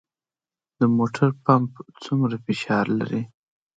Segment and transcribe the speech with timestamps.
[0.79, 1.71] د موټر پمپ
[2.03, 3.21] څومره فشار لري؟